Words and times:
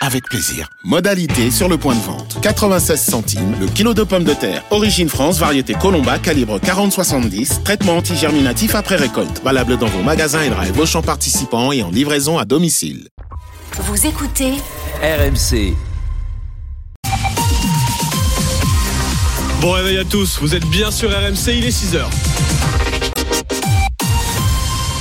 avec 0.00 0.24
plaisir. 0.24 0.68
Modalité 0.82 1.50
sur 1.50 1.68
le 1.68 1.76
point 1.78 1.94
de 1.94 2.00
vente. 2.00 2.38
96 2.40 3.00
centimes 3.00 3.54
le 3.60 3.66
kilo 3.66 3.94
de 3.94 4.02
pommes 4.02 4.24
de 4.24 4.34
terre. 4.34 4.64
Origine 4.70 5.08
France, 5.08 5.38
variété 5.38 5.74
Colomba, 5.74 6.18
calibre 6.18 6.58
40-70. 6.58 7.62
Traitement 7.62 7.98
antigerminatif 7.98 8.74
après 8.74 8.96
récolte. 8.96 9.42
Valable 9.44 9.76
dans 9.76 9.86
vos 9.86 10.02
magasins 10.02 10.42
et 10.42 10.50
drive 10.50 10.78
Auchan 10.78 11.02
participants 11.02 11.72
et 11.72 11.82
en 11.82 11.90
livraison 11.90 12.38
à 12.38 12.44
domicile. 12.44 13.08
Vous 13.78 14.06
écoutez 14.06 14.54
RMC. 15.02 15.74
Bon 19.60 19.72
réveil 19.72 19.98
à 19.98 20.04
tous, 20.04 20.38
vous 20.40 20.54
êtes 20.54 20.64
bien 20.66 20.90
sur 20.90 21.10
RMC, 21.10 21.48
il 21.48 21.66
est 21.66 21.68
6h. 21.68 22.00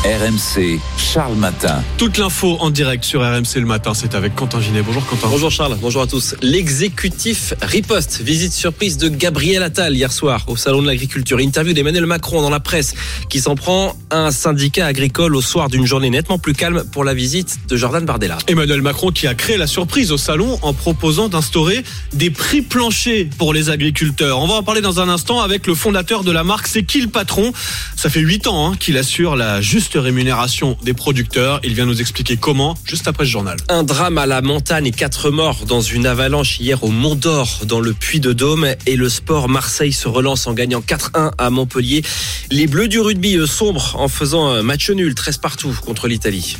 RMC, 0.09 0.79
Charles 0.97 1.35
Matin. 1.35 1.83
Toute 1.99 2.17
l'info 2.17 2.57
en 2.61 2.71
direct 2.71 3.03
sur 3.03 3.21
RMC 3.21 3.57
le 3.57 3.67
matin, 3.67 3.93
c'est 3.93 4.15
avec 4.15 4.33
Quentin 4.33 4.59
Ginet. 4.59 4.81
Bonjour 4.81 5.05
Quentin. 5.05 5.27
Bonjour 5.29 5.51
Charles, 5.51 5.77
bonjour 5.79 6.01
à 6.01 6.07
tous. 6.07 6.33
L'exécutif 6.41 7.53
riposte, 7.61 8.19
visite 8.19 8.51
surprise 8.51 8.97
de 8.97 9.07
Gabriel 9.07 9.61
Attal 9.61 9.95
hier 9.95 10.11
soir 10.11 10.45
au 10.47 10.55
Salon 10.55 10.81
de 10.81 10.87
l'Agriculture. 10.87 11.39
Interview 11.39 11.73
d'Emmanuel 11.73 12.07
Macron 12.07 12.41
dans 12.41 12.49
la 12.49 12.59
presse 12.59 12.95
qui 13.29 13.39
s'en 13.39 13.53
prend 13.53 13.95
à 14.09 14.17
un 14.17 14.31
syndicat 14.31 14.87
agricole 14.87 15.35
au 15.35 15.43
soir 15.43 15.69
d'une 15.69 15.85
journée 15.85 16.09
nettement 16.09 16.39
plus 16.39 16.53
calme 16.53 16.85
pour 16.91 17.03
la 17.03 17.13
visite 17.13 17.59
de 17.67 17.77
Jordan 17.77 18.03
Bardella. 18.03 18.39
Emmanuel 18.47 18.81
Macron 18.81 19.11
qui 19.11 19.27
a 19.27 19.35
créé 19.35 19.57
la 19.57 19.67
surprise 19.67 20.11
au 20.11 20.17
salon 20.17 20.57
en 20.63 20.73
proposant 20.73 21.27
d'instaurer 21.27 21.83
des 22.13 22.31
prix 22.31 22.63
planchers 22.63 23.27
pour 23.37 23.53
les 23.53 23.69
agriculteurs. 23.69 24.39
On 24.39 24.47
va 24.47 24.55
en 24.55 24.63
parler 24.63 24.81
dans 24.81 25.01
un 25.01 25.07
instant 25.07 25.39
avec 25.41 25.67
le 25.67 25.75
fondateur 25.75 26.23
de 26.23 26.31
la 26.31 26.43
marque 26.43 26.65
C'est 26.65 26.81
qui 26.81 26.99
le 26.99 27.09
patron? 27.09 27.53
Ça 27.95 28.09
fait 28.09 28.21
8 28.21 28.47
ans 28.47 28.71
hein, 28.71 28.75
qu'il 28.79 28.97
assure 28.97 29.35
la 29.35 29.61
juste 29.61 29.98
rémunération 29.99 30.77
des 30.83 30.93
producteurs. 30.93 31.59
Il 31.63 31.73
vient 31.73 31.85
nous 31.85 32.01
expliquer 32.01 32.37
comment 32.37 32.75
juste 32.83 33.07
après 33.07 33.25
ce 33.25 33.31
journal. 33.31 33.57
Un 33.69 33.83
drame 33.83 34.17
à 34.17 34.25
la 34.25 34.41
montagne 34.41 34.87
et 34.87 34.91
quatre 34.91 35.29
morts 35.29 35.65
dans 35.65 35.81
une 35.81 36.05
avalanche 36.05 36.59
hier 36.59 36.83
au 36.83 36.89
Mont 36.89 37.15
d'Or 37.15 37.61
dans 37.65 37.79
le 37.79 37.93
Puy 37.93 38.19
de 38.19 38.33
Dôme 38.33 38.67
et 38.85 38.95
le 38.95 39.09
sport 39.09 39.49
Marseille 39.49 39.93
se 39.93 40.07
relance 40.07 40.47
en 40.47 40.53
gagnant 40.53 40.81
4-1 40.81 41.31
à 41.37 41.49
Montpellier. 41.49 42.03
Les 42.51 42.67
Bleus 42.67 42.87
du 42.87 42.99
rugby 42.99 43.37
sombrent 43.47 43.95
en 43.97 44.07
faisant 44.07 44.47
un 44.47 44.63
match 44.63 44.89
nul 44.89 45.13
13 45.15 45.37
partout 45.37 45.75
contre 45.85 46.07
l'Italie. 46.07 46.57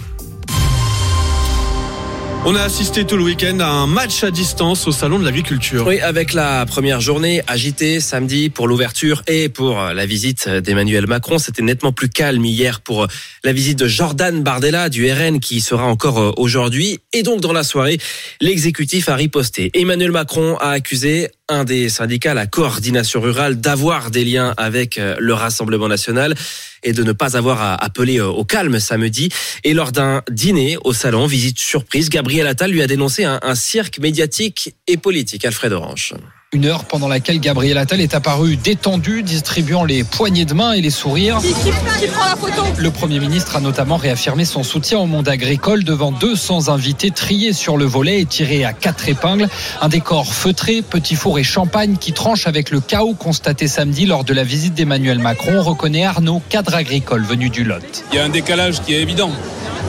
On 2.46 2.56
a 2.56 2.62
assisté 2.62 3.06
tout 3.06 3.18
le 3.18 3.24
week-end 3.24 3.60
à 3.60 3.68
un 3.68 3.86
match 3.86 4.24
à 4.24 4.32
distance 4.32 4.88
au 4.88 4.94
Salon 4.94 5.20
de 5.20 5.26
l'Agriculture. 5.26 5.86
Oui, 5.86 6.00
avec 6.00 6.34
la 6.34 6.66
première 6.66 7.02
journée 7.02 7.42
agitée 7.48 8.00
samedi 8.00 8.50
pour 8.50 8.68
l'ouverture 8.68 9.24
et 9.28 9.50
pour 9.50 9.78
la 9.78 10.06
visite 10.06 10.48
d'Emmanuel 10.48 11.06
Macron. 11.06 11.38
C'était 11.38 11.62
nettement 11.62 11.92
plus 11.92 12.08
calme 12.08 12.46
hier 12.46 12.80
pour 12.80 13.08
la 13.44 13.52
visite 13.52 13.78
de 13.78 13.88
Jordan 13.88 14.42
Bardella 14.42 14.88
du 14.88 15.12
RN 15.12 15.42
qui 15.42 15.60
sera 15.60 15.84
encore 15.86 16.40
aujourd'hui. 16.40 17.00
Et 17.12 17.24
donc 17.24 17.42
dans 17.42 17.54
la 17.54 17.64
soirée, 17.64 18.00
l'exécutif 18.40 19.10
a 19.10 19.16
riposté. 19.16 19.70
Emmanuel 19.74 20.12
Macron 20.12 20.56
a 20.60 20.70
accusé 20.70 21.30
un 21.50 21.64
des 21.64 21.90
syndicats, 21.90 22.34
la 22.34 22.48
coordination 22.48 23.22
rurale, 23.22 23.60
d'avoir 23.60 24.12
des 24.12 24.24
liens 24.24 24.54
avec 24.58 24.98
le 24.98 25.34
Rassemblement 25.34 25.88
national 25.88 26.36
et 26.84 26.94
de 26.94 27.04
ne 27.04 27.12
pas 27.12 27.36
avoir 27.36 27.84
appelé 27.84 28.22
au 28.22 28.46
calme 28.46 28.80
samedi. 28.80 29.30
Et 29.64 29.74
lors 29.74 29.92
d'un 29.92 30.22
dîner 30.30 30.78
au 30.84 30.94
salon, 30.94 31.26
visite 31.26 31.60
surprise, 31.60 32.10
Gabriel 32.10 32.48
Attal 32.48 32.72
lui 32.72 32.82
a 32.82 32.88
dénoncé 32.88 33.24
un, 33.26 33.40
un 33.42 33.56
cirque 33.56 34.00
médiatique 34.00 34.76
et 34.88 34.98
politique. 34.98 35.46
Alfred 35.46 35.74
Orange. 35.74 36.14
Une 36.52 36.66
heure 36.66 36.86
pendant 36.86 37.08
laquelle 37.08 37.40
Gabriel 37.40 37.78
Attal 37.78 38.02
est 38.02 38.16
apparu 38.16 38.56
détendu, 38.56 39.22
distribuant 39.22 39.84
les 39.84 40.04
poignées 40.04 40.46
de 40.46 40.56
main 40.56 40.72
et 40.72 40.82
les 40.82 40.90
sourires. 40.90 41.38
Qui, 41.38 41.54
qui, 41.54 41.70
qui 42.00 42.08
prend 42.08 42.26
la 42.26 42.36
photo? 42.36 42.64
Le 42.76 42.90
Premier 42.90 43.20
ministre 43.20 43.56
a 43.56 43.60
notamment 43.60 43.98
réaffirmé 43.98 44.46
son 44.46 44.64
soutien 44.64 44.98
au 44.98 45.06
monde 45.06 45.30
agricole 45.30 45.84
devant 45.84 46.12
200 46.12 46.70
invités 46.70 47.12
triés 47.12 47.54
sur 47.54 47.78
le 47.78 47.86
volet 47.86 48.22
et 48.22 48.26
tirés 48.26 48.66
à 48.66 48.74
quatre 48.74 49.08
épingles. 49.08 49.48
Un 49.80 49.90
décor 49.90 50.34
feutré, 50.34 50.82
petit 50.82 51.14
four 51.14 51.38
et 51.38 51.44
champagne 51.44 51.98
qui 51.98 52.14
tranche 52.14 52.48
avec 52.48 52.72
le 52.72 52.80
chaos 52.80 53.14
constaté 53.14 53.68
samedi 53.68 54.08
lors 54.08 54.24
de 54.24 54.34
la 54.34 54.44
visite 54.44 54.74
d'Emmanuel 54.74 55.20
Macron, 55.20 55.62
reconnaît 55.62 56.06
Arnaud, 56.06 56.42
cadre 56.50 56.74
agricole 56.74 57.22
venu 57.22 57.52
du 57.52 57.64
Lot. 57.64 58.06
Il 58.12 58.16
y 58.16 58.20
a 58.20 58.26
un 58.26 58.30
décalage 58.30 58.82
qui 58.82 58.96
est 58.96 59.02
évident. 59.02 59.30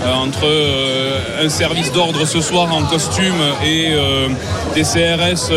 Euh, 0.02 0.14
entre 0.14 0.46
euh, 0.46 1.44
un 1.44 1.48
service 1.50 1.92
d'ordre 1.92 2.24
ce 2.26 2.40
soir 2.40 2.72
en 2.72 2.84
costume 2.84 3.34
et 3.62 3.88
euh, 3.90 4.28
des 4.74 4.82
CRS 4.82 5.52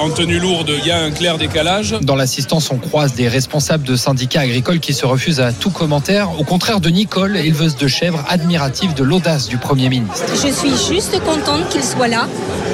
en 0.00 0.08
tenue 0.10 0.38
lourde, 0.38 0.70
il 0.78 0.86
y 0.86 0.90
a 0.90 0.98
un 0.98 1.10
clair 1.10 1.36
décalage. 1.36 1.94
Dans 2.00 2.16
l'assistance, 2.16 2.70
on 2.70 2.78
croise 2.78 3.14
des 3.14 3.28
responsables 3.28 3.84
de 3.84 3.96
syndicats 3.96 4.40
agricoles 4.40 4.80
qui 4.80 4.94
se 4.94 5.04
refusent 5.04 5.40
à 5.40 5.52
tout 5.52 5.70
commentaire, 5.70 6.30
au 6.38 6.44
contraire 6.44 6.80
de 6.80 6.88
Nicole, 6.88 7.36
éleveuse 7.36 7.76
de 7.76 7.86
chèvres, 7.86 8.24
admirative 8.28 8.94
de 8.94 9.02
l'audace 9.02 9.48
du 9.48 9.58
Premier 9.58 9.88
ministre. 9.90 10.24
Je 10.32 10.50
suis 10.50 10.94
juste 10.94 11.18
contente 11.20 11.68
qu'il 11.68 11.84
soit 11.84 12.08
là 12.08 12.26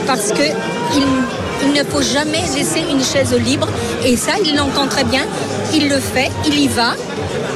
parce 0.07 0.31
que 0.31 0.43
il, 0.97 1.05
il 1.65 1.73
ne 1.73 1.85
faut 1.85 2.03
jamais 2.03 2.43
laisser 2.55 2.85
une 2.91 3.03
chaise 3.03 3.35
libre 3.35 3.69
et 4.05 4.17
ça, 4.17 4.33
il 4.45 4.57
l'entend 4.57 4.87
très 4.87 5.05
bien. 5.05 5.25
Il 5.75 5.89
le 5.89 5.99
fait, 5.99 6.31
il 6.47 6.59
y 6.59 6.69
va. 6.69 6.95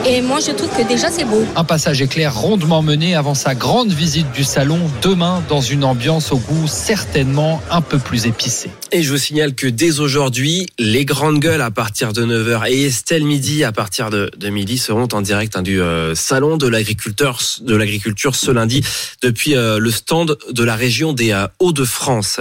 Et 0.07 0.21
moi, 0.21 0.39
je 0.39 0.51
trouve 0.51 0.69
que 0.69 0.87
déjà, 0.87 1.11
c'est 1.11 1.25
beau. 1.25 1.43
Un 1.57 1.65
passage 1.65 2.03
éclair 2.03 2.35
rondement 2.35 2.83
mené 2.83 3.15
avant 3.15 3.33
sa 3.33 3.55
grande 3.55 3.91
visite 3.91 4.31
du 4.33 4.45
salon 4.45 4.79
demain 5.01 5.43
dans 5.49 5.63
une 5.63 5.83
ambiance 5.83 6.31
au 6.31 6.37
goût 6.37 6.67
certainement 6.67 7.63
un 7.71 7.81
peu 7.81 7.99
plus 7.99 8.27
épicé. 8.27 8.71
Et 8.93 9.03
je 9.03 9.11
vous 9.11 9.19
signale 9.19 9.55
que 9.55 9.67
dès 9.67 10.01
aujourd'hui, 10.01 10.69
les 10.79 11.07
grandes 11.07 11.41
gueules 11.41 11.63
à 11.63 11.71
partir 11.71 12.13
de 12.13 12.25
9h 12.25 12.71
et 12.71 12.85
Estelle 12.85 13.25
Midi 13.25 13.65
à 13.65 13.73
partir 13.73 14.11
de, 14.11 14.31
de 14.37 14.49
midi 14.51 14.79
seront 14.79 15.09
en 15.13 15.23
direct 15.23 15.57
hein, 15.57 15.63
du 15.63 15.81
euh, 15.81 16.15
salon 16.15 16.57
de 16.59 16.69
l'agriculteur 16.69 17.41
de 17.63 17.75
l'agriculture 17.75 18.37
ce 18.37 18.51
lundi 18.51 18.85
depuis 19.23 19.57
euh, 19.57 19.79
le 19.79 19.91
stand 19.91 20.37
de 20.51 20.65
la 20.65 20.77
région 20.77 21.13
des 21.13 21.33
euh, 21.33 21.47
Hauts-de-France. 21.59 22.41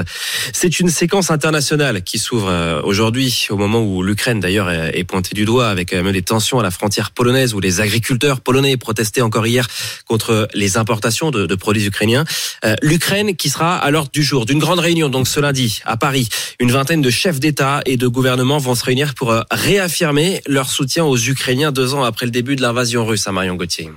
C'est 0.52 0.80
une 0.80 0.90
séquence 0.90 1.32
internationale 1.32 2.04
qui 2.04 2.20
s'ouvre 2.20 2.84
aujourd'hui 2.84 3.48
au 3.50 3.58
moment 3.58 3.82
où 3.82 4.04
l'Ukraine 4.04 4.40
d'ailleurs 4.40 4.70
est, 4.70 5.00
est 5.00 5.04
pointée 5.06 5.34
du 5.34 5.46
doigt 5.46 5.70
avec 5.70 5.94
même 5.94 6.12
des 6.12 6.22
tensions 6.22 6.60
à 6.60 6.64
la 6.64 6.72
frontière 6.72 7.12
polonaise 7.12 7.53
où 7.54 7.60
les 7.60 7.82
agriculteurs 7.82 8.42
polonais 8.42 8.78
protestaient 8.78 9.22
encore 9.22 9.48
hier 9.48 9.68
contre 10.06 10.48
les 10.54 10.78
importations 10.78 11.32
de, 11.32 11.46
de 11.46 11.56
produits 11.56 11.86
ukrainiens. 11.86 12.26
Euh, 12.66 12.76
L'Ukraine 12.82 13.36
qui 13.36 13.50
sera 13.50 13.78
à 13.78 13.92
l'ordre 13.92 14.12
du 14.12 14.24
jour 14.24 14.46
d'une 14.46 14.60
grande 14.60 14.80
réunion 14.80 15.10
donc 15.10 15.28
ce 15.28 15.40
lundi 15.40 15.82
à 15.86 15.98
Paris. 15.98 16.30
Une 16.60 16.72
vingtaine 16.72 17.02
de 17.02 17.10
chefs 17.10 17.40
d'État 17.40 17.82
et 17.86 17.98
de 17.98 18.08
gouvernement 18.08 18.58
vont 18.58 18.76
se 18.76 18.84
réunir 18.84 19.14
pour 19.16 19.34
réaffirmer 19.52 20.42
leur 20.48 20.70
soutien 20.70 21.06
aux 21.06 21.18
Ukrainiens 21.18 21.72
deux 21.72 21.94
ans 21.94 22.04
après 22.04 22.26
le 22.26 22.32
début 22.32 22.56
de 22.56 22.62
l'invasion 22.62 23.06
russe 23.06 23.28
à 23.28 23.32
Marion 23.32 23.56
Gauthier. 23.56 23.90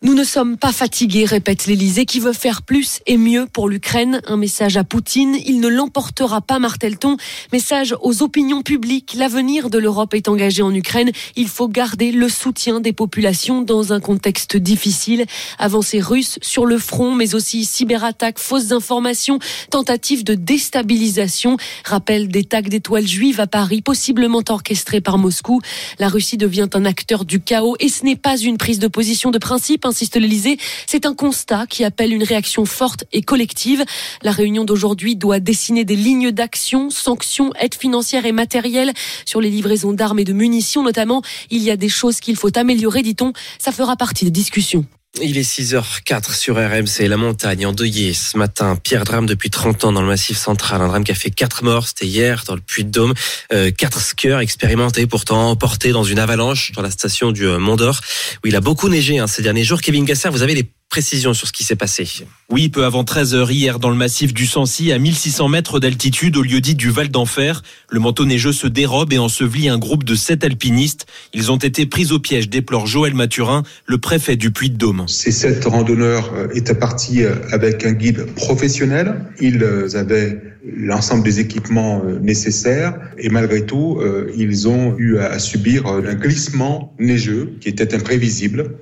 Nous 0.00 0.14
ne 0.14 0.22
sommes 0.22 0.56
pas 0.56 0.70
fatigués, 0.70 1.24
répète 1.24 1.66
l'Élysée, 1.66 2.04
qui 2.04 2.20
veut 2.20 2.32
faire 2.32 2.62
plus 2.62 3.00
et 3.08 3.16
mieux 3.16 3.46
pour 3.52 3.68
l'Ukraine. 3.68 4.20
Un 4.26 4.36
message 4.36 4.76
à 4.76 4.84
Poutine. 4.84 5.36
Il 5.44 5.58
ne 5.58 5.66
l'emportera 5.66 6.40
pas, 6.40 6.60
martèle-t-on. 6.60 7.16
Message 7.52 7.96
aux 8.00 8.22
opinions 8.22 8.62
publiques. 8.62 9.14
L'avenir 9.18 9.70
de 9.70 9.78
l'Europe 9.78 10.14
est 10.14 10.28
engagé 10.28 10.62
en 10.62 10.72
Ukraine. 10.72 11.10
Il 11.34 11.48
faut 11.48 11.66
garder 11.66 12.12
le 12.12 12.28
soutien 12.28 12.78
des 12.78 12.92
populations 12.92 13.60
dans 13.60 13.92
un 13.92 13.98
contexte 13.98 14.56
difficile. 14.56 15.26
Avancées 15.58 16.00
russes 16.00 16.38
sur 16.42 16.64
le 16.64 16.78
front, 16.78 17.12
mais 17.12 17.34
aussi 17.34 17.64
cyberattaques, 17.64 18.38
fausses 18.38 18.70
informations, 18.70 19.40
tentatives 19.68 20.22
de 20.22 20.34
déstabilisation. 20.34 21.56
Rappel 21.84 22.28
des 22.28 22.44
tags 22.44 22.62
d'étoiles 22.62 23.08
juives 23.08 23.40
à 23.40 23.48
Paris, 23.48 23.82
possiblement 23.82 24.42
orchestrées 24.48 25.00
par 25.00 25.18
Moscou. 25.18 25.60
La 25.98 26.08
Russie 26.08 26.36
devient 26.36 26.68
un 26.74 26.84
acteur 26.84 27.24
du 27.24 27.40
chaos 27.40 27.74
et 27.80 27.88
ce 27.88 28.04
n'est 28.04 28.14
pas 28.14 28.38
une 28.38 28.58
prise 28.58 28.78
de 28.78 28.86
position 28.86 29.32
de 29.32 29.38
principe 29.38 29.87
insiste 29.88 30.16
l'Elysée, 30.16 30.58
c'est 30.86 31.06
un 31.06 31.14
constat 31.14 31.66
qui 31.66 31.84
appelle 31.84 32.12
une 32.12 32.22
réaction 32.22 32.64
forte 32.64 33.04
et 33.12 33.22
collective. 33.22 33.84
La 34.22 34.30
réunion 34.30 34.64
d'aujourd'hui 34.64 35.16
doit 35.16 35.40
dessiner 35.40 35.84
des 35.84 35.96
lignes 35.96 36.30
d'action, 36.30 36.90
sanctions, 36.90 37.52
aides 37.58 37.74
financières 37.74 38.26
et 38.26 38.32
matérielles 38.32 38.92
sur 39.24 39.40
les 39.40 39.50
livraisons 39.50 39.92
d'armes 39.92 40.20
et 40.20 40.24
de 40.24 40.32
munitions 40.32 40.82
notamment. 40.82 41.22
Il 41.50 41.62
y 41.62 41.70
a 41.70 41.76
des 41.76 41.88
choses 41.88 42.20
qu'il 42.20 42.36
faut 42.36 42.56
améliorer, 42.56 43.02
dit-on. 43.02 43.32
Ça 43.58 43.72
fera 43.72 43.96
partie 43.96 44.24
des 44.24 44.30
discussions. 44.30 44.84
Il 45.20 45.36
est 45.36 45.42
6h04 45.42 46.34
sur 46.34 46.56
RMC, 46.56 47.08
la 47.08 47.16
montagne 47.16 47.66
endeuillée 47.66 48.12
ce 48.12 48.36
matin. 48.36 48.76
Pierre 48.76 49.04
drame 49.04 49.26
depuis 49.26 49.50
30 49.50 49.84
ans 49.84 49.92
dans 49.92 50.02
le 50.02 50.06
massif 50.06 50.36
central. 50.38 50.80
Un 50.80 50.88
drame 50.88 51.04
qui 51.04 51.10
a 51.10 51.14
fait 51.16 51.30
4 51.30 51.64
morts, 51.64 51.88
c'était 51.88 52.06
hier 52.06 52.44
dans 52.46 52.54
le 52.54 52.60
Puy-de-Dôme. 52.60 53.14
Euh, 53.52 53.70
4 53.70 54.00
skieurs 54.00 54.40
expérimentés 54.40 55.06
pourtant 55.06 55.50
emportés 55.50 55.90
dans 55.90 56.04
une 56.04 56.18
avalanche 56.18 56.72
dans 56.72 56.82
la 56.82 56.90
station 56.90 57.32
du 57.32 57.46
Mont 57.46 57.76
d'Or 57.76 58.00
où 58.44 58.48
il 58.48 58.54
a 58.54 58.60
beaucoup 58.60 58.88
neigé 58.88 59.18
hein, 59.18 59.26
ces 59.26 59.42
derniers 59.42 59.64
jours. 59.64 59.80
Kevin 59.80 60.04
Gasser, 60.04 60.28
vous 60.28 60.42
avez 60.42 60.54
des 60.54 60.70
précisions 60.88 61.34
sur 61.34 61.48
ce 61.48 61.52
qui 61.52 61.64
s'est 61.64 61.76
passé? 61.76 62.06
Oui, 62.50 62.70
peu 62.70 62.86
avant 62.86 63.04
13h 63.04 63.52
hier 63.52 63.78
dans 63.78 63.90
le 63.90 63.94
massif 63.94 64.32
du 64.32 64.46
Sancy, 64.46 64.90
à 64.90 64.98
1600 64.98 65.48
mètres 65.48 65.80
d'altitude 65.80 66.34
au 66.38 66.40
lieu 66.40 66.62
dit 66.62 66.74
du 66.74 66.88
Val 66.88 67.10
d'Enfer, 67.10 67.62
le 67.90 68.00
manteau 68.00 68.24
neigeux 68.24 68.52
se 68.52 68.66
dérobe 68.66 69.12
et 69.12 69.18
ensevelit 69.18 69.68
un 69.68 69.76
groupe 69.76 70.02
de 70.02 70.14
sept 70.14 70.44
alpinistes. 70.44 71.04
Ils 71.34 71.52
ont 71.52 71.58
été 71.58 71.84
pris 71.84 72.10
au 72.10 72.18
piège, 72.18 72.48
déplore 72.48 72.86
Joël 72.86 73.12
Mathurin, 73.12 73.64
le 73.84 73.98
préfet 73.98 74.36
du 74.36 74.50
Puy-de-Dôme. 74.50 75.04
Ces 75.08 75.30
sept 75.30 75.62
randonneurs 75.66 76.32
euh, 76.34 76.48
étaient 76.54 76.74
partis 76.74 77.22
euh, 77.22 77.34
avec 77.52 77.84
un 77.84 77.92
guide 77.92 78.24
professionnel. 78.34 79.26
Ils 79.42 79.62
euh, 79.62 79.94
avaient 79.94 80.40
l'ensemble 80.64 81.24
des 81.24 81.40
équipements 81.40 82.02
nécessaires 82.20 82.98
et 83.16 83.30
malgré 83.30 83.64
tout, 83.64 84.02
ils 84.36 84.68
ont 84.68 84.96
eu 84.98 85.16
à 85.16 85.38
subir 85.38 85.86
un 85.86 86.14
glissement 86.14 86.94
neigeux 86.98 87.54
qui 87.60 87.68
était 87.68 87.94
imprévisible, 87.94 88.72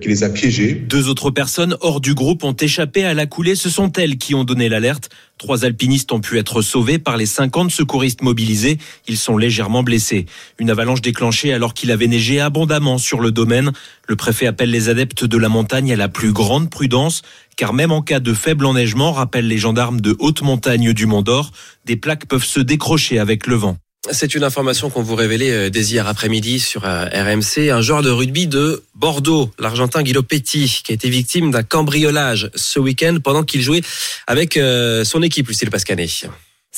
qui 0.00 0.08
les 0.08 0.24
a 0.24 0.30
piégés. 0.30 0.74
Deux 0.74 1.08
autres 1.08 1.30
personnes 1.30 1.76
hors 1.80 2.00
du 2.00 2.14
groupe 2.14 2.42
ont 2.44 2.54
échappé 2.54 3.04
à 3.06 3.14
la 3.14 3.26
coulée. 3.26 3.54
Ce 3.54 3.70
sont 3.70 3.92
elles 3.92 4.18
qui 4.18 4.34
ont 4.34 4.44
donné 4.44 4.68
l'alerte. 4.68 5.08
Trois 5.38 5.64
alpinistes 5.64 6.12
ont 6.12 6.20
pu 6.20 6.38
être 6.38 6.62
sauvés 6.62 6.98
par 6.98 7.16
les 7.16 7.26
50 7.26 7.70
secouristes 7.70 8.22
mobilisés. 8.22 8.78
Ils 9.06 9.18
sont 9.18 9.36
légèrement 9.36 9.82
blessés. 9.82 10.26
Une 10.58 10.70
avalanche 10.70 11.00
déclenchée 11.00 11.52
alors 11.52 11.74
qu'il 11.74 11.90
avait 11.90 12.06
neigé 12.06 12.40
abondamment 12.40 12.98
sur 12.98 13.20
le 13.20 13.32
domaine. 13.32 13.72
Le 14.08 14.16
préfet 14.16 14.46
appelle 14.46 14.70
les 14.70 14.88
adeptes 14.88 15.24
de 15.24 15.36
la 15.38 15.48
montagne 15.48 15.92
à 15.92 15.96
la 15.96 16.08
plus 16.08 16.32
grande 16.32 16.70
prudence, 16.70 17.22
car 17.56 17.72
même 17.72 17.92
en 17.92 18.02
cas 18.02 18.20
de 18.20 18.34
faible 18.34 18.66
enneigement, 18.66 19.12
rappellent 19.12 19.48
les 19.48 19.58
gendarmes 19.58 20.00
de 20.00 20.16
haute 20.18 20.42
montagne 20.42 20.92
du 20.92 21.06
Mont 21.06 21.22
d'Or, 21.22 21.52
des 21.84 21.96
plaques 21.96 22.26
peuvent 22.26 22.44
se 22.44 22.60
décrocher 22.60 23.18
avec 23.18 23.46
le 23.46 23.56
vent. 23.56 23.78
C'est 24.12 24.34
une 24.34 24.44
information 24.44 24.88
qu'on 24.88 25.02
vous 25.02 25.16
révélait 25.16 25.50
euh, 25.50 25.70
dès 25.70 25.82
hier 25.82 26.06
après-midi 26.06 26.60
sur 26.60 26.84
euh, 26.84 27.06
RMC. 27.06 27.70
Un 27.70 27.82
joueur 27.82 28.02
de 28.02 28.10
rugby 28.10 28.46
de 28.46 28.82
Bordeaux, 28.94 29.50
l'Argentin 29.58 30.02
Guido 30.02 30.22
Petit, 30.22 30.80
qui 30.84 30.92
a 30.92 30.94
été 30.94 31.08
victime 31.08 31.50
d'un 31.50 31.62
cambriolage 31.62 32.50
ce 32.54 32.78
week-end 32.78 33.18
pendant 33.22 33.42
qu'il 33.42 33.62
jouait 33.62 33.82
avec 34.26 34.56
euh, 34.56 35.04
son 35.04 35.22
équipe, 35.22 35.48
Lucille 35.48 35.70
Pascanet. 35.70 36.06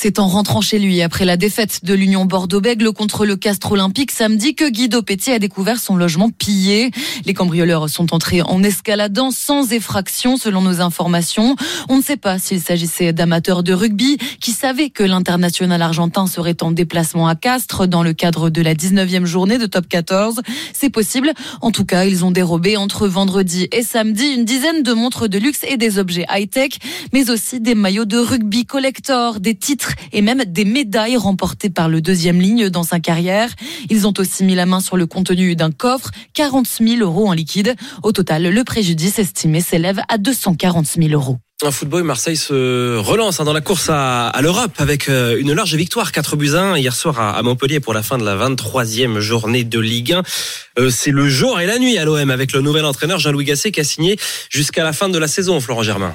C'est 0.01 0.21
en 0.21 0.29
rentrant 0.29 0.61
chez 0.61 0.79
lui 0.79 1.03
après 1.03 1.25
la 1.25 1.37
défaite 1.37 1.81
de 1.83 1.93
l'Union 1.93 2.25
Bordeaux-Bègle 2.25 2.93
contre 2.93 3.27
le 3.27 3.35
Castre 3.35 3.73
Olympique 3.73 4.13
samedi 4.13 4.55
que 4.55 4.71
Guido 4.71 5.03
Petit 5.03 5.33
a 5.33 5.41
découvert 5.41 5.81
son 5.81 5.97
logement 5.97 6.31
pillé. 6.31 6.93
Les 7.25 7.35
cambrioleurs 7.35 7.89
sont 7.89 8.15
entrés 8.15 8.41
en 8.41 8.63
escaladant 8.63 9.33
sans 9.33 9.73
effraction 9.73 10.37
selon 10.37 10.63
nos 10.63 10.81
informations. 10.81 11.57
On 11.89 11.97
ne 11.97 12.03
sait 12.03 12.17
pas 12.17 12.39
s'il 12.39 12.61
s'agissait 12.61 13.13
d'amateurs 13.13 13.65
de 13.65 13.73
rugby 13.73 14.19
qui 14.41 14.53
savaient 14.53 14.91
que 14.91 15.03
l'international 15.03 15.83
argentin 15.83 16.29
serait 16.29 16.63
en 16.63 16.71
déplacement 16.71 17.27
à 17.27 17.35
Castres 17.35 17.89
dans 17.89 18.05
le 18.05 18.13
cadre 18.13 18.51
de 18.51 18.63
la 18.63 18.77
19e 18.77 19.25
journée 19.25 19.59
de 19.59 19.67
top 19.67 19.89
14. 19.89 20.43
C'est 20.75 20.91
possible. 20.91 21.33
En 21.61 21.73
tout 21.73 21.85
cas, 21.85 22.05
ils 22.05 22.25
ont 22.25 22.31
dérobé 22.31 22.77
entre 22.77 23.09
vendredi 23.09 23.67
et 23.73 23.83
samedi 23.83 24.29
une 24.29 24.45
dizaine 24.45 24.85
de 24.85 24.93
montres 24.93 25.29
de 25.29 25.39
luxe 25.39 25.65
et 25.69 25.77
des 25.77 25.99
objets 25.99 26.25
high-tech, 26.31 26.79
mais 27.13 27.31
aussi 27.31 27.59
des 27.59 27.75
maillots 27.75 28.05
de 28.05 28.19
rugby 28.19 28.65
collector, 28.65 29.41
des 29.41 29.57
titres 29.57 29.88
et 30.13 30.23
même 30.23 30.45
des 30.45 30.65
médailles 30.65 31.17
remportées 31.17 31.71
par 31.71 31.89
le 31.89 32.01
deuxième 32.01 32.41
ligne 32.41 32.71
dans 32.71 32.83
sa 32.83 33.01
carrière. 33.01 33.51
Ils 33.91 34.07
ont 34.07 34.15
aussi 34.19 34.45
mis 34.45 34.55
la 34.55 34.67
main 34.67 34.81
sur 34.81 34.97
le 34.97 35.07
contenu 35.07 35.57
d'un 35.57 35.71
coffre, 35.71 36.11
40 36.35 36.67
000 36.81 37.01
euros 37.01 37.29
en 37.29 37.33
liquide. 37.33 37.75
Au 38.03 38.13
total, 38.13 38.49
le 38.49 38.65
préjudice 38.65 39.19
estimé 39.19 39.61
s'élève 39.61 40.01
à 40.09 40.19
240 40.19 40.87
000 40.87 41.09
euros. 41.11 41.39
En 41.65 41.73
football, 41.73 42.05
Marseille 42.05 42.37
se 42.37 42.97
relance 42.99 43.41
hein, 43.41 43.45
dans 43.45 43.53
la 43.53 43.61
course 43.61 43.91
à, 43.91 44.33
l'Europe 44.41 44.71
avec 44.79 45.09
euh, 45.09 45.37
une 45.41 45.53
large 45.53 45.75
victoire, 45.75 46.13
4 46.13 46.37
buts 46.37 46.55
1 46.55 46.77
hier 46.77 46.95
soir 46.95 47.19
à, 47.19 47.43
Montpellier 47.43 47.81
pour 47.81 47.95
la 47.95 48.05
fin 48.05 48.17
de 48.17 48.25
la 48.25 48.37
23e 48.37 49.19
journée 49.19 49.65
de 49.65 49.81
Ligue 49.81 50.13
1. 50.13 50.23
Euh, 50.79 50.91
c'est 50.91 51.11
le 51.11 51.29
jour 51.29 51.59
et 51.59 51.67
la 51.67 51.81
nuit 51.81 51.99
à 51.99 52.05
l'OM 52.05 52.31
avec 52.31 52.53
le 52.53 52.61
nouvel 52.61 52.85
entraîneur 52.85 53.19
Jean-Louis 53.19 53.45
Gasset 53.45 53.73
qui 53.73 53.81
a 53.81 53.85
signé 53.85 54.17
jusqu'à 54.51 54.85
la 54.85 54.93
fin 54.93 55.09
de 55.09 55.19
la 55.19 55.27
saison, 55.27 55.61
Florent 55.61 55.83
Germain. 55.83 56.15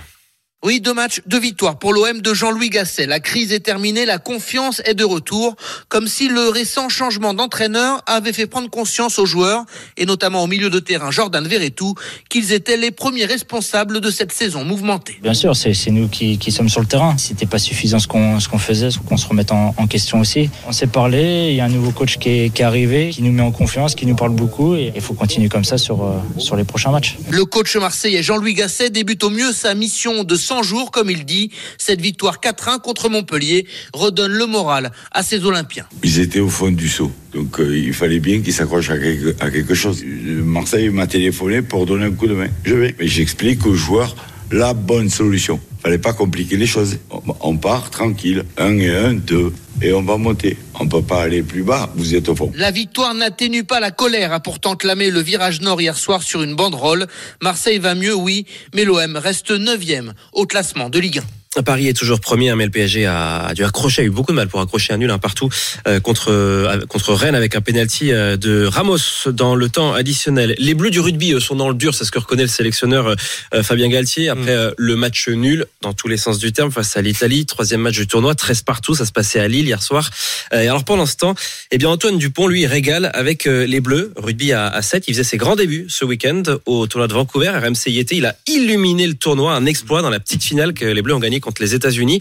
Oui, 0.66 0.80
deux 0.80 0.94
matchs, 0.94 1.20
deux 1.26 1.42
victoires 1.42 1.78
pour 1.78 1.92
l'OM 1.92 2.22
de 2.22 2.34
Jean-Louis 2.34 2.70
Gasset. 2.70 3.06
La 3.06 3.20
crise 3.20 3.52
est 3.52 3.60
terminée, 3.60 4.06
la 4.06 4.18
confiance 4.18 4.82
est 4.86 4.94
de 4.94 5.04
retour, 5.04 5.58
comme 5.90 6.08
si 6.08 6.30
le 6.30 6.48
récent 6.48 6.88
changement 6.88 7.34
d'entraîneur 7.34 8.02
avait 8.06 8.32
fait 8.32 8.48
prendre 8.48 8.70
conscience 8.70 9.20
aux 9.20 9.26
joueurs, 9.26 9.66
et 9.98 10.06
notamment 10.06 10.42
au 10.42 10.48
milieu 10.48 10.70
de 10.70 10.80
terrain 10.80 11.12
Jordan 11.12 11.46
Verretou, 11.46 11.96
qu'ils 12.30 12.54
étaient 12.54 12.78
les 12.78 12.92
premiers 12.92 13.26
responsables 13.26 14.00
de 14.00 14.10
cette 14.10 14.32
saison 14.32 14.64
mouvementée. 14.64 15.20
Bien 15.22 15.34
sûr, 15.34 15.54
c'est 15.54 15.92
nous 15.92 16.08
qui, 16.08 16.40
sommes 16.50 16.70
sur 16.70 16.80
le 16.80 16.88
terrain. 16.88 17.18
C'était 17.18 17.46
pas 17.46 17.60
suffisant 17.60 18.00
ce 18.00 18.08
qu'on 18.08 18.38
qu'on 18.50 18.58
faisait, 18.58 18.88
qu'on 19.06 19.18
se 19.18 19.28
remette 19.28 19.52
en, 19.52 19.74
question 19.88 20.22
aussi. 20.22 20.50
On 20.66 20.72
s'est 20.72 20.88
parlé, 20.88 21.50
il 21.50 21.56
y 21.56 21.60
a 21.60 21.66
un 21.66 21.70
nouveau 21.70 21.92
coach 21.92 22.18
qui 22.20 22.30
est, 22.30 22.62
arrivé, 22.62 23.10
qui 23.10 23.22
nous 23.22 23.34
met 23.34 23.42
en 23.42 23.52
confiance, 23.52 23.96
qui 23.96 24.06
nous 24.06 24.16
parle 24.16 24.32
beaucoup, 24.32 24.76
et 24.76 24.94
il 24.96 25.02
faut 25.02 25.14
continuer 25.14 25.50
comme 25.50 25.66
ça 25.66 25.78
sur, 25.78 26.04
euh, 26.04 26.14
sur 26.38 26.56
les 26.56 26.64
prochains 26.64 26.92
matchs. 26.92 27.18
Le 27.30 27.44
coach 27.44 27.76
marseillais 27.76 28.24
Jean-Louis 28.24 28.54
Gasset 28.54 28.92
débute 28.92 29.26
au 29.26 29.30
mieux 29.30 29.52
sa 29.52 29.76
mission 29.76 30.24
de 30.24 30.36
100 30.54 30.62
jours, 30.62 30.92
comme 30.92 31.10
il 31.10 31.26
dit. 31.26 31.50
Cette 31.80 32.00
victoire 32.00 32.40
4-1 32.40 32.80
contre 32.80 33.10
Montpellier 33.10 33.66
redonne 33.92 34.34
le 34.34 34.46
moral 34.46 34.92
à 35.12 35.24
ses 35.24 35.46
Olympiens. 35.46 35.88
Ils 36.04 36.20
étaient 36.20 36.42
au 36.42 36.50
fond 36.50 36.70
du 36.70 36.90
saut, 36.90 37.12
donc 37.34 37.60
euh, 37.60 37.76
il 37.76 37.94
fallait 37.94 38.20
bien 38.20 38.40
qu'ils 38.42 38.54
s'accrochent 38.54 38.92
à 38.92 39.00
quelque, 39.00 39.74
chose. 39.74 40.04
Marseille 40.06 40.90
m'a 40.90 41.08
téléphoné 41.08 41.64
pour 41.64 41.88
donner 41.88 42.06
un 42.06 42.12
coup 42.12 42.28
de 42.28 42.36
main. 42.36 42.50
Je 42.66 42.76
vais, 42.76 42.96
mais 43.00 43.08
j'explique 43.08 43.66
aux 43.66 43.74
joueurs 43.74 44.16
la 44.52 44.76
bonne 44.76 45.10
solution. 45.10 45.60
Fallait 45.84 45.98
pas 45.98 46.14
compliquer 46.14 46.56
les 46.56 46.66
choses. 46.66 46.98
On 47.42 47.58
part 47.58 47.90
tranquille, 47.90 48.46
un 48.58 48.80
et 48.80 48.90
un, 48.90 49.14
deux, 49.14 49.52
et 49.82 49.92
on 49.92 50.02
va 50.02 50.16
monter. 50.16 50.58
On 50.80 50.88
peut 50.88 51.02
pas 51.02 51.24
aller 51.24 51.44
plus 51.44 51.64
bas, 51.64 51.92
vous 51.96 52.16
êtes 52.16 52.30
au 52.30 52.36
fond. 52.36 52.54
La 52.56 52.72
victoire 52.72 53.14
n'atténue 53.14 53.66
pas 53.66 53.82
la 53.82 53.92
colère, 53.92 54.32
a 54.32 54.40
pourtant 54.40 54.78
clamé 54.78 55.12
le 55.12 55.20
virage 55.20 55.60
nord 55.60 55.82
hier 55.82 55.98
soir 55.98 56.24
sur 56.24 56.42
une 56.42 56.56
banderole. 56.56 57.08
Marseille 57.42 57.80
va 57.80 57.96
mieux, 57.96 58.16
oui, 58.16 58.46
mais 58.74 58.86
l'OM 58.86 59.18
reste 59.18 59.52
neuvième 59.52 60.14
au 60.32 60.46
classement 60.46 60.90
de 60.90 61.00
Ligue 61.00 61.20
1. 61.20 61.43
Paris 61.62 61.88
est 61.88 61.94
toujours 61.94 62.20
premier, 62.20 62.50
hein, 62.50 62.56
mais 62.56 62.66
le 62.66 62.72
PSG 62.72 63.06
a, 63.06 63.54
dû 63.54 63.64
accrocher, 63.64 64.02
a 64.02 64.06
eu 64.06 64.10
beaucoup 64.10 64.32
de 64.32 64.38
mal 64.38 64.48
pour 64.48 64.62
accrocher 64.62 64.94
un 64.94 64.98
nul 64.98 65.12
un 65.12 65.20
partout 65.20 65.50
euh, 65.88 66.00
contre 66.00 66.32
euh, 66.32 66.80
contre 66.88 67.14
Rennes 67.14 67.36
avec 67.36 67.56
un 67.56 67.62
penalty 67.62 68.12
euh, 68.12 68.38
de 68.38 68.66
Ramos 68.66 68.98
dans 69.28 69.56
le 69.56 69.70
temps 69.70 69.94
additionnel. 69.94 70.56
Les 70.58 70.74
Bleus 70.74 70.90
du 70.90 71.00
rugby 71.00 71.40
sont 71.40 71.56
dans 71.56 71.70
le 71.70 71.76
dur, 71.76 71.94
c'est 71.94 72.06
ce 72.06 72.12
que 72.12 72.20
reconnaît 72.20 72.44
le 72.44 72.48
sélectionneur 72.48 73.16
Fabien 73.62 73.90
Galtier 73.90 74.30
après 74.30 74.56
mm. 74.56 74.74
le 74.78 74.96
match 74.96 75.28
nul 75.28 75.66
dans 75.82 75.94
tous 75.94 76.08
les 76.08 76.18
sens 76.18 76.40
du 76.40 76.52
terme 76.52 76.72
face 76.72 76.98
à 76.98 77.02
l'Italie, 77.02 77.46
troisième 77.46 77.82
match 77.82 77.98
du 77.98 78.08
tournoi, 78.08 78.34
13 78.34 78.62
partout, 78.64 78.96
ça 78.96 79.06
se 79.06 79.12
passait 79.12 79.40
à 79.40 79.48
Lille 79.48 79.66
hier 79.66 79.84
soir. 79.84 80.10
Et 80.52 80.68
alors 80.68 80.86
pendant 80.86 81.06
ce 81.06 81.18
temps, 81.18 81.36
eh 81.72 81.78
bien 81.78 81.90
Antoine 81.90 82.18
Dupont 82.18 82.48
lui 82.48 82.66
régale 82.66 83.12
avec 83.14 83.46
les 83.46 83.82
Bleus 83.82 84.14
rugby 84.16 84.54
à, 84.54 84.68
à 84.68 84.82
7. 84.82 85.06
Il 85.08 85.14
faisait 85.14 85.24
ses 85.24 85.38
grands 85.38 85.56
débuts 85.56 85.86
ce 85.90 86.06
week-end 86.06 86.44
au 86.66 86.88
tournoi 86.88 87.08
de 87.08 87.14
Vancouver. 87.14 87.50
RMC 87.50 87.88
y 87.88 88.00
était, 88.00 88.16
il 88.16 88.26
a 88.26 88.36
illuminé 88.48 89.08
le 89.08 89.16
tournoi, 89.16 89.54
un 89.54 89.66
exploit 89.66 90.02
dans 90.02 90.10
la 90.10 90.20
petite 90.20 90.44
finale 90.44 90.74
que 90.74 90.86
les 90.86 91.02
Bleus 91.02 91.14
ont 91.14 91.20
gagné 91.20 91.40
contre 91.44 91.62
les 91.62 91.76
États-Unis. 91.76 92.20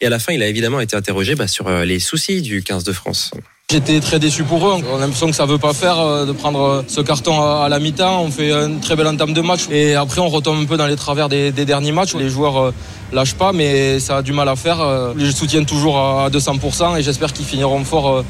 Et 0.00 0.06
à 0.06 0.10
la 0.10 0.18
fin, 0.18 0.32
il 0.32 0.42
a 0.42 0.48
évidemment 0.48 0.80
été 0.80 0.96
interrogé 0.96 1.34
bah, 1.34 1.48
sur 1.48 1.68
euh, 1.68 1.84
les 1.84 2.00
soucis 2.00 2.42
du 2.42 2.62
15 2.62 2.84
de 2.84 2.92
France. 2.92 3.30
J'étais 3.70 3.98
très 4.00 4.18
déçu 4.18 4.44
pour 4.44 4.68
eux. 4.68 4.74
On 4.92 4.96
a 4.96 5.00
l'impression 5.00 5.26
que 5.26 5.34
ça 5.34 5.46
veut 5.46 5.58
pas 5.58 5.72
faire 5.72 5.98
euh, 5.98 6.26
de 6.26 6.32
prendre 6.32 6.60
euh, 6.60 6.82
ce 6.86 7.00
carton 7.00 7.40
à 7.40 7.68
la 7.68 7.78
mi-temps. 7.78 8.22
On 8.22 8.30
fait 8.30 8.52
une 8.52 8.80
très 8.80 8.96
belle 8.96 9.06
entame 9.06 9.32
de 9.32 9.40
match 9.40 9.62
et 9.70 9.94
après 9.94 10.20
on 10.20 10.28
retombe 10.28 10.60
un 10.60 10.66
peu 10.66 10.76
dans 10.76 10.86
les 10.86 10.96
travers 10.96 11.28
des, 11.28 11.52
derniers 11.52 11.92
matchs. 11.92 12.14
Les 12.14 12.28
joueurs 12.28 12.72
lâchent 13.12 13.36
pas, 13.36 13.52
mais 13.52 14.00
ça 14.00 14.18
a 14.18 14.22
du 14.22 14.32
mal 14.32 14.48
à 14.48 14.56
faire. 14.56 15.14
Je 15.16 15.30
soutiens 15.30 15.64
toujours 15.64 15.98
à 15.98 16.28
200% 16.30 16.98
et 16.98 17.02
j'espère 17.02 17.32
qu'ils 17.32 17.46
finiront 17.46 17.82
fort 17.84 18.22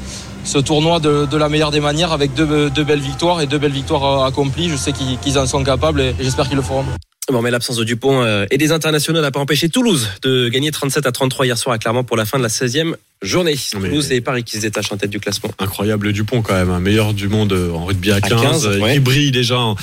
ce 0.45 0.59
tournoi 0.59 0.99
de, 0.99 1.37
la 1.37 1.49
meilleure 1.49 1.71
des 1.71 1.79
manières 1.79 2.11
avec 2.11 2.33
deux, 2.33 2.69
belles 2.69 2.99
victoires 2.99 3.41
et 3.41 3.47
deux 3.47 3.57
belles 3.57 3.71
victoires 3.71 4.23
accomplies. 4.23 4.69
Je 4.69 4.77
sais 4.77 4.93
qu'ils 4.93 5.37
en 5.37 5.45
sont 5.45 5.63
capables 5.63 6.01
et 6.01 6.15
j'espère 6.19 6.47
qu'ils 6.47 6.57
le 6.57 6.63
feront. 6.63 6.85
Bon, 7.31 7.41
mais 7.41 7.49
l'absence 7.49 7.77
de 7.77 7.83
Dupont 7.83 8.21
euh, 8.21 8.45
et 8.51 8.57
des 8.57 8.71
internationaux 8.71 9.21
n'a 9.21 9.31
pas 9.31 9.39
empêché 9.39 9.67
Toulouse 9.67 10.09
de 10.21 10.47
gagner 10.49 10.71
37 10.71 11.07
à 11.07 11.11
33 11.11 11.45
hier 11.47 11.57
soir 11.57 11.73
à 11.73 11.79
Clermont 11.79 12.03
pour 12.03 12.17
la 12.17 12.25
fin 12.25 12.37
de 12.37 12.43
la 12.43 12.49
16e 12.49 12.95
journée. 13.21 13.55
Toulouse 13.71 14.11
et 14.11 14.21
Paris 14.21 14.43
qui 14.43 14.57
se 14.57 14.61
détachent 14.61 14.91
en 14.91 14.97
tête 14.97 15.09
du 15.09 15.19
classement. 15.19 15.49
Incroyable 15.57 16.13
Dupont 16.13 16.43
quand 16.43 16.53
même, 16.53 16.69
un 16.69 16.79
meilleur 16.79 17.13
du 17.13 17.27
monde 17.27 17.53
en 17.53 17.85
rugby 17.85 18.11
à 18.11 18.21
15. 18.21 18.69
Il 18.93 18.99
brille 18.99 19.31
déjà 19.31 19.57
en, 19.57 19.75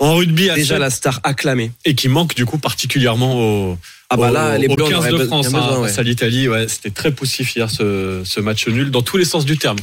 rugby 0.00 0.50
à 0.50 0.54
Déjà 0.54 0.78
la 0.78 0.90
star 0.90 1.20
acclamée. 1.22 1.70
Et 1.84 1.94
qui 1.94 2.08
manque 2.08 2.34
du 2.34 2.44
coup 2.44 2.58
particulièrement 2.58 3.36
au, 3.38 3.78
ah 4.12 4.16
bah 4.18 4.30
là, 4.30 4.58
les 4.58 4.68
15 4.68 5.08
de 5.08 5.24
France, 5.24 5.54
hein, 5.54 5.86
à 5.96 6.02
l'Italie, 6.02 6.46
ouais, 6.46 6.66
c'était 6.68 6.90
très 6.90 7.12
poussif 7.12 7.56
hier 7.56 7.70
ce, 7.70 8.20
ce 8.24 8.40
match 8.40 8.68
nul 8.68 8.90
dans 8.90 9.00
tous 9.00 9.16
les 9.16 9.24
sens 9.24 9.46
du 9.46 9.56
terme. 9.56 9.78